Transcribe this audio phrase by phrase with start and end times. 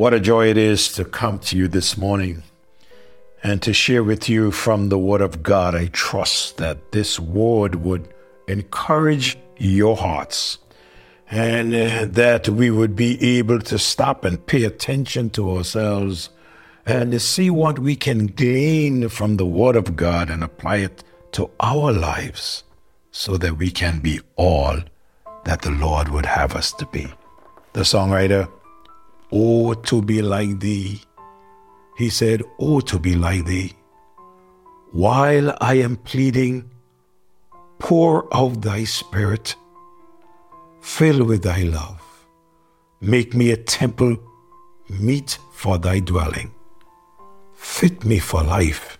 [0.00, 2.42] What a joy it is to come to you this morning
[3.42, 5.74] and to share with you from the Word of God.
[5.74, 8.08] I trust that this Word would
[8.48, 10.56] encourage your hearts
[11.30, 16.30] and uh, that we would be able to stop and pay attention to ourselves
[16.86, 21.04] and to see what we can gain from the Word of God and apply it
[21.32, 22.64] to our lives
[23.12, 24.78] so that we can be all
[25.44, 27.06] that the Lord would have us to be.
[27.74, 28.50] The songwriter,
[29.32, 31.02] Oh, to be like thee.
[31.96, 33.74] He said, Oh, to be like thee.
[34.92, 36.68] While I am pleading,
[37.78, 39.54] pour out thy spirit,
[40.80, 42.26] fill with thy love.
[43.00, 44.16] Make me a temple
[44.88, 46.52] meet for thy dwelling.
[47.54, 48.98] Fit me for life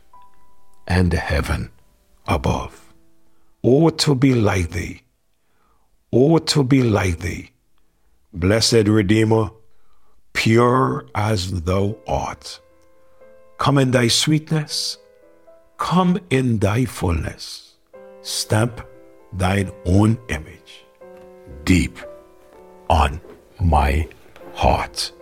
[0.86, 1.70] and heaven
[2.28, 2.94] above.
[3.64, 5.02] Oh, to be like thee.
[6.12, 7.50] Oh, to be like thee.
[8.32, 9.50] Blessed Redeemer,
[10.32, 12.60] pure as thou art.
[13.58, 14.98] Come in thy sweetness,
[15.76, 17.74] come in thy fullness.
[18.22, 18.86] Stamp
[19.32, 20.84] thine own image
[21.64, 21.98] deep
[22.88, 23.20] on
[23.60, 24.08] my
[24.54, 25.12] heart.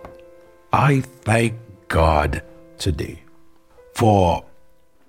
[0.73, 1.55] I thank
[1.87, 2.43] God
[2.77, 3.23] today
[3.93, 4.43] for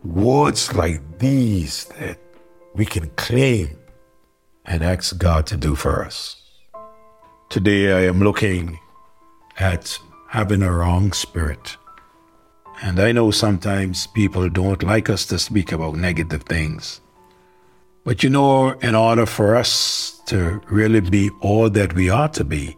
[0.04, 2.18] words like these that
[2.74, 3.76] we can claim
[4.64, 6.42] and ask God to do for us.
[7.48, 8.78] Today I am looking
[9.60, 11.76] at having a wrong spirit.
[12.82, 17.00] And I know sometimes people don't like us to speak about negative things.
[18.04, 22.44] But you know, in order for us to really be all that we ought to
[22.44, 22.76] be,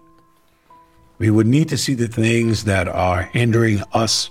[1.19, 4.31] we would need to see the things that are hindering us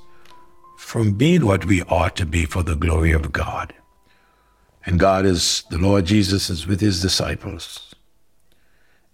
[0.78, 3.74] from being what we ought to be for the glory of God.
[4.86, 7.96] And God is, the Lord Jesus is with his disciples.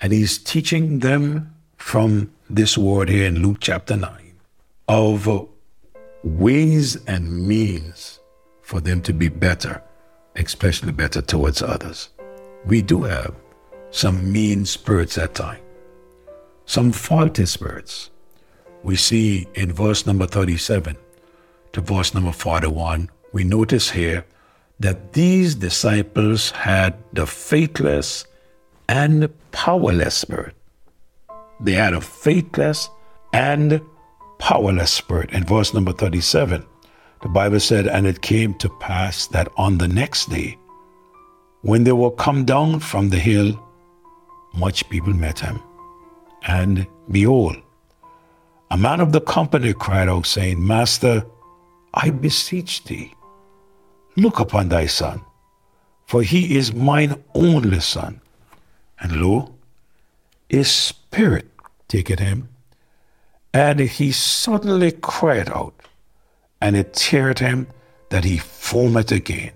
[0.02, 4.10] And he's teaching them from this word here in Luke chapter 9
[4.88, 5.48] of
[6.24, 8.20] ways and means
[8.62, 9.82] for them to be better,
[10.36, 12.10] especially better towards others.
[12.66, 13.36] We do have
[13.92, 15.62] some mean spirits at times,
[16.66, 18.12] some faulty spirits.
[18.84, 20.96] We see in verse number 37
[21.74, 24.26] to verse number 41, we notice here
[24.80, 28.26] that these disciples had the faithless
[28.88, 30.57] and powerless spirit.
[31.60, 32.90] They had a faithless
[33.34, 33.82] and
[34.40, 35.32] powerless spirit.
[35.32, 36.66] In verse number 37,
[37.22, 40.58] the Bible said, And it came to pass that on the next day,
[41.62, 43.60] when they were come down from the hill,
[44.54, 45.62] much people met him.
[46.44, 47.58] And behold,
[48.70, 51.26] a man of the company cried out, saying, Master,
[51.94, 53.14] I beseech thee,
[54.16, 55.22] look upon thy son,
[56.06, 58.22] for he is mine only son.
[59.00, 59.57] And lo,
[60.50, 61.50] a spirit
[61.88, 62.50] taketh him,
[63.54, 65.74] and he suddenly cried out,
[66.62, 67.68] and it teared him
[68.10, 69.52] that he foamed again,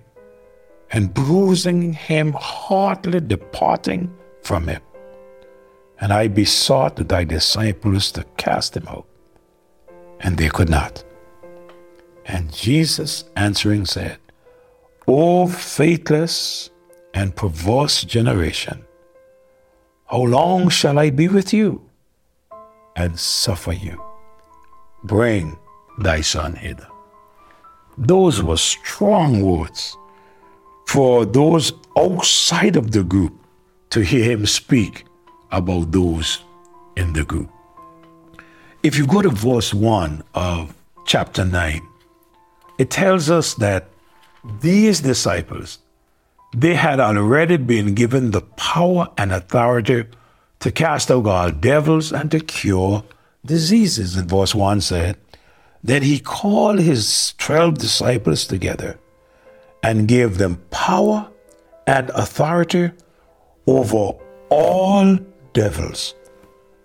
[0.91, 4.81] and bruising him heartily departing from him.
[5.99, 9.05] And I besought thy disciples to cast him out,
[10.19, 11.03] and they could not.
[12.25, 14.17] And Jesus answering said,
[15.07, 16.69] O faithless
[17.13, 18.85] and perverse generation,
[20.11, 21.81] how long shall I be with you
[22.97, 24.01] and suffer you?
[25.05, 25.57] Bring
[25.99, 26.87] thy son hither.
[27.97, 29.95] Those were strong words
[30.85, 33.33] for those outside of the group
[33.91, 35.05] to hear him speak
[35.49, 36.39] about those
[36.97, 37.49] in the group.
[38.83, 40.73] If you go to verse 1 of
[41.05, 41.81] chapter 9,
[42.77, 43.87] it tells us that
[44.59, 45.79] these disciples
[46.53, 50.05] they had already been given the power and authority
[50.59, 53.03] to cast out all devils and to cure
[53.45, 54.17] diseases.
[54.17, 55.17] And verse 1 said,
[55.83, 58.99] Then he called his 12 disciples together
[59.81, 61.29] and gave them power
[61.87, 62.91] and authority
[63.65, 64.13] over
[64.49, 65.17] all
[65.53, 66.13] devils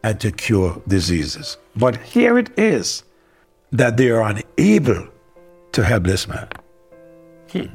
[0.02, 1.58] and to cure diseases.
[1.74, 3.02] But here it is
[3.72, 5.08] that they are unable
[5.72, 6.48] to help this man.
[7.50, 7.66] Hmm.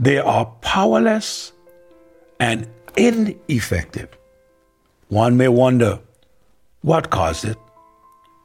[0.00, 1.52] They are powerless
[2.40, 2.66] and
[2.96, 4.08] ineffective.
[5.08, 5.98] One may wonder
[6.80, 7.58] what caused it.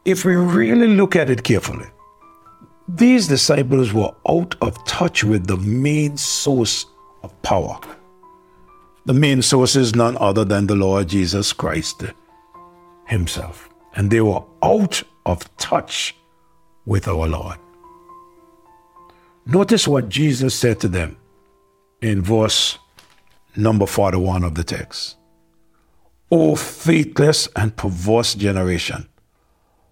[0.03, 1.87] If we really look at it carefully,
[2.89, 6.87] these disciples were out of touch with the main source
[7.23, 7.79] of power.
[9.05, 12.03] The main source is none other than the Lord Jesus Christ
[13.05, 13.69] Himself.
[13.95, 16.17] And they were out of touch
[16.85, 17.57] with our Lord.
[19.45, 21.15] Notice what Jesus said to them
[22.01, 22.77] in verse
[23.55, 25.17] number 41 of the text.
[26.31, 29.07] O faithless and perverse generation,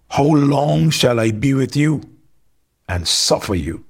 [0.08, 2.02] How long shall I be with you
[2.88, 3.84] and suffer you?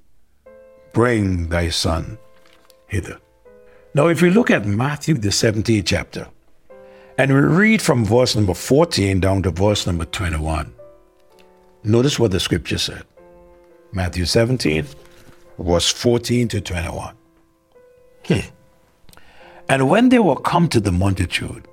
[0.92, 2.18] Bring thy son
[2.86, 3.18] hither.
[3.94, 6.28] Now, if we look at Matthew, the 17th chapter,
[7.16, 10.72] and we read from verse number 14 down to verse number 21,
[11.84, 13.04] notice what the scripture said.
[13.92, 14.86] Matthew 17,
[15.58, 17.14] verse 14 to 21.
[18.26, 18.40] Hmm.
[19.68, 21.66] And when they were come to the multitude,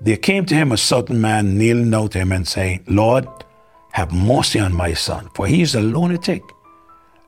[0.00, 3.26] there came to him a certain man kneeling down to him and saying, Lord,
[3.92, 6.42] have mercy on my son, for he is a lunatic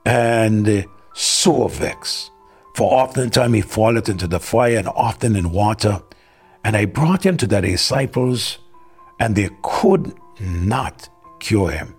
[0.07, 2.31] and sore vexed.
[2.75, 6.01] For oftentimes he falleth into the fire and often in water.
[6.65, 8.59] And I brought him to the disciples,
[9.19, 11.09] and they could not
[11.41, 11.95] cure him.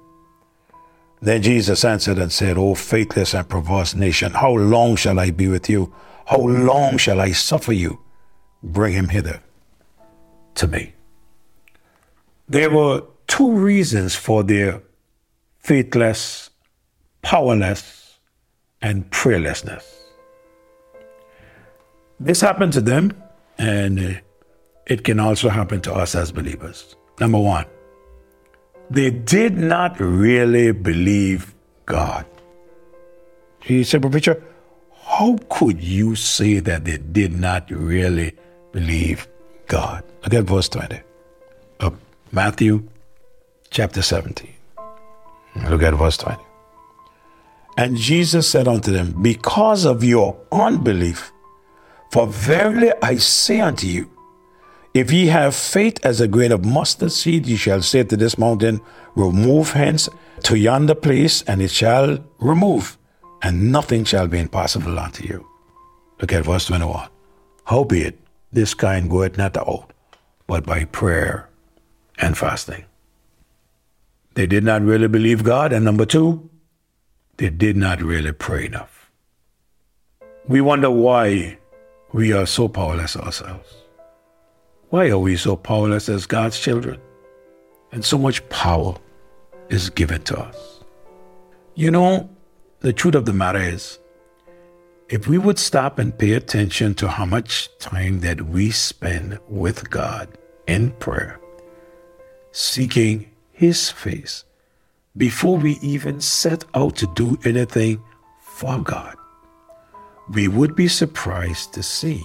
[1.21, 5.47] Then Jesus answered and said, O faithless and perverse nation, how long shall I be
[5.47, 5.93] with you?
[6.25, 7.99] How long shall I suffer you?
[8.61, 9.41] Bring him hither
[10.55, 10.93] to me.
[12.47, 14.81] There were two reasons for their
[15.59, 16.49] faithless,
[17.21, 18.19] powerless,
[18.81, 19.83] and prayerlessness.
[22.19, 23.11] This happened to them,
[23.57, 24.19] and uh,
[24.85, 26.95] it can also happen to us as believers.
[27.19, 27.65] Number one,
[28.89, 31.53] they did not really believe
[31.85, 32.25] God.
[33.61, 34.43] He said, Preacher,
[35.17, 38.33] how could you say that they did not really
[38.71, 39.27] believe
[39.67, 40.03] God?
[40.23, 41.01] Look at verse 20
[41.81, 41.95] of
[42.31, 42.89] Matthew
[43.69, 44.51] chapter 17.
[45.69, 46.41] Look at verse 20.
[47.77, 51.31] And Jesus said unto them, Because of your unbelief,
[52.11, 54.09] for verily I say unto you,
[54.95, 58.39] if ye have faith as a grain of mustard seed, ye shall say to this
[58.39, 58.81] mountain,
[59.15, 60.09] Remove hence
[60.43, 62.97] to yonder place, and it shall remove,
[63.43, 65.45] and nothing shall be impossible unto you.
[66.19, 67.09] Look at verse 21.
[67.65, 68.17] Howbeit,
[68.51, 69.91] this kind goeth not out,
[70.47, 71.49] but by prayer
[72.17, 72.85] and fasting.
[74.35, 76.49] They did not really believe God, and number two,
[77.37, 79.11] they did not really pray enough.
[80.47, 81.57] We wonder why
[82.13, 83.75] we are so powerless ourselves.
[84.89, 86.99] Why are we so powerless as God's children?
[87.91, 88.95] And so much power
[89.69, 90.83] is given to us.
[91.75, 92.29] You know,
[92.83, 93.97] the truth of the matter is,
[95.07, 99.89] if we would stop and pay attention to how much time that we spend with
[99.89, 100.27] God
[100.67, 101.39] in prayer,
[102.51, 104.43] seeking His face,
[105.15, 108.03] before we even set out to do anything
[108.41, 109.15] for God,
[110.33, 112.21] we would be surprised to see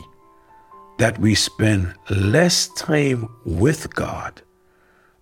[0.99, 4.43] that we spend less time with God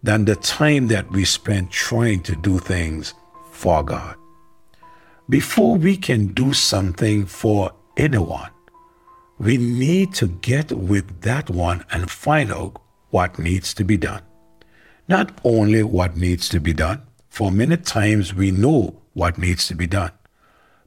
[0.02, 3.12] than the time that we spend trying to do things
[3.50, 4.16] for God.
[5.28, 8.50] Before we can do something for anyone,
[9.40, 12.80] we need to get with that one and find out
[13.10, 14.22] what needs to be done.
[15.08, 19.74] Not only what needs to be done, for many times we know what needs to
[19.74, 20.12] be done,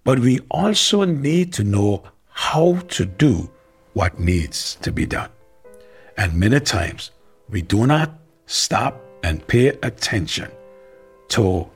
[0.05, 3.51] but we also need to know how to do
[3.91, 5.31] what needs to be done.
[6.15, 7.11] And many times
[7.49, 8.13] we do not
[8.45, 10.49] stop and pay attention
[11.29, 11.69] to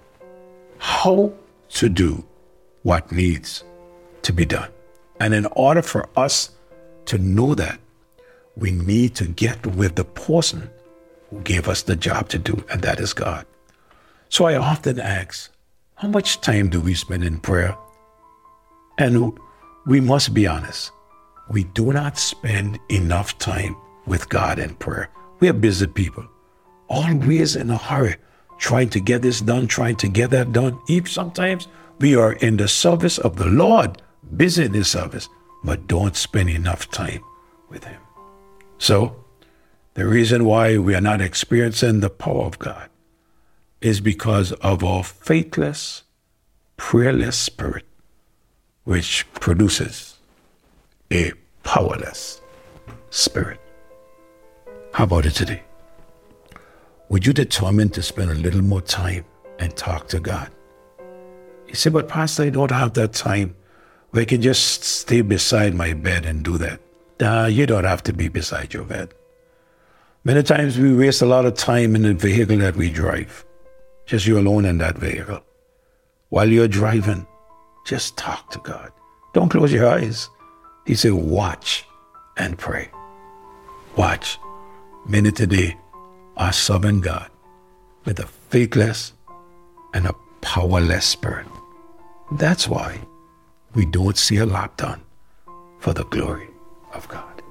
[0.77, 1.33] how
[1.71, 2.23] to do
[2.83, 3.63] what needs
[4.21, 4.69] to be done.
[5.19, 6.51] And in order for us
[7.05, 7.79] to know that,
[8.55, 10.69] we need to get with the person
[11.29, 13.45] who gave us the job to do, and that is God.
[14.29, 15.51] So I often ask,
[15.95, 17.75] how much time do we spend in prayer?
[18.97, 19.37] And
[19.85, 20.91] we must be honest.
[21.49, 25.09] We do not spend enough time with God in prayer.
[25.39, 26.25] We are busy people,
[26.87, 28.15] always in a hurry,
[28.59, 30.79] trying to get this done, trying to get that done.
[30.87, 31.67] Even sometimes
[32.03, 34.01] we are in the service of the Lord,
[34.35, 35.29] busy in His service,
[35.63, 37.23] but don't spend enough time
[37.69, 38.01] with Him.
[38.77, 39.23] So,
[39.93, 42.89] the reason why we are not experiencing the power of God
[43.79, 46.03] is because of our faithless,
[46.75, 47.85] prayerless spirit
[48.83, 50.17] which produces
[51.09, 51.31] a
[51.63, 52.41] powerless
[53.11, 53.61] spirit.
[54.91, 55.63] How about it today?
[57.07, 59.23] Would you determine to spend a little more time
[59.57, 60.51] and talk to God?
[61.73, 63.55] You said, but Pastor, I don't have that time.
[64.11, 66.79] We can just stay beside my bed and do that.
[67.19, 69.11] Nah, you don't have to be beside your bed.
[70.23, 73.43] Many times we waste a lot of time in the vehicle that we drive.
[74.05, 75.41] Just you alone in that vehicle.
[76.29, 77.25] While you're driving,
[77.87, 78.91] just talk to God.
[79.33, 80.29] Don't close your eyes.
[80.85, 81.85] He said, watch
[82.37, 82.91] and pray.
[83.97, 84.37] Watch.
[85.07, 85.75] Many today
[86.37, 87.31] are serving God
[88.05, 89.13] with a faithless
[89.95, 91.47] and a powerless spirit.
[92.31, 92.99] That's why
[93.75, 95.01] we don't see a lot done
[95.79, 96.49] for the glory
[96.93, 97.41] of God.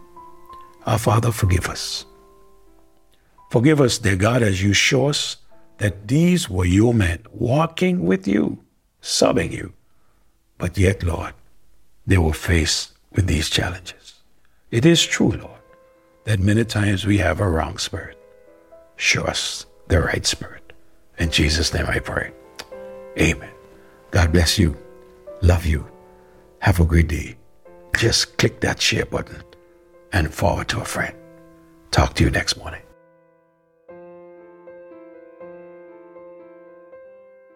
[0.87, 2.07] Our Father, forgive us.
[3.51, 5.37] Forgive us, dear God, as you show us
[5.79, 8.59] that these were your men walking with you,
[9.01, 9.73] serving you.
[10.59, 11.35] But yet, Lord,
[12.07, 14.15] they were faced with these challenges.
[14.71, 15.61] It is true, Lord,
[16.25, 18.19] that many times we have a wrong spirit.
[18.97, 20.73] Show us the right spirit.
[21.19, 22.33] In Jesus' name I pray.
[23.19, 23.52] Amen.
[24.13, 24.77] God bless you.
[25.41, 25.87] Love you.
[26.61, 27.37] Have a great day.
[27.97, 29.43] Just click that share button
[30.13, 31.15] and forward to a friend.
[31.91, 32.83] Talk to you next morning.